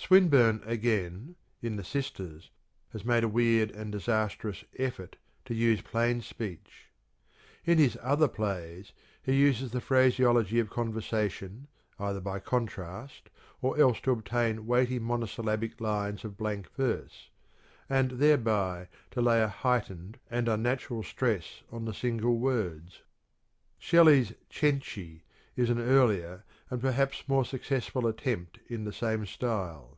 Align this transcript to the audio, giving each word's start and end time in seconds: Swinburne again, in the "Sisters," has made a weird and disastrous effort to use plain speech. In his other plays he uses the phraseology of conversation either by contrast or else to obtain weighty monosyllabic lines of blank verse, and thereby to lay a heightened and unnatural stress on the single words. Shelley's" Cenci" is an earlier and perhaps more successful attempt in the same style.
Swinburne 0.00 0.62
again, 0.64 1.34
in 1.60 1.76
the 1.76 1.84
"Sisters," 1.84 2.50
has 2.92 3.04
made 3.04 3.24
a 3.24 3.28
weird 3.28 3.70
and 3.72 3.92
disastrous 3.92 4.64
effort 4.78 5.16
to 5.44 5.54
use 5.54 5.82
plain 5.82 6.22
speech. 6.22 6.86
In 7.66 7.76
his 7.76 7.98
other 8.00 8.28
plays 8.28 8.92
he 9.22 9.34
uses 9.34 9.72
the 9.72 9.82
phraseology 9.82 10.60
of 10.60 10.70
conversation 10.70 11.66
either 11.98 12.20
by 12.22 12.38
contrast 12.38 13.28
or 13.60 13.78
else 13.78 14.00
to 14.02 14.12
obtain 14.12 14.66
weighty 14.66 14.98
monosyllabic 14.98 15.78
lines 15.78 16.24
of 16.24 16.38
blank 16.38 16.70
verse, 16.74 17.28
and 17.90 18.12
thereby 18.12 18.88
to 19.10 19.20
lay 19.20 19.42
a 19.42 19.48
heightened 19.48 20.18
and 20.30 20.48
unnatural 20.48 21.02
stress 21.02 21.64
on 21.70 21.84
the 21.84 21.92
single 21.92 22.38
words. 22.38 23.02
Shelley's" 23.78 24.32
Cenci" 24.50 25.22
is 25.58 25.68
an 25.68 25.80
earlier 25.80 26.44
and 26.70 26.80
perhaps 26.80 27.26
more 27.28 27.44
successful 27.44 28.06
attempt 28.06 28.58
in 28.68 28.84
the 28.84 28.92
same 28.92 29.26
style. 29.26 29.94